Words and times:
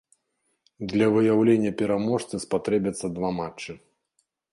Для 0.93 1.07
выяўлення 1.15 1.71
пераможцы 1.81 2.35
спатрэбяцца 2.45 3.05
два 3.19 3.29
матчы. 3.41 3.71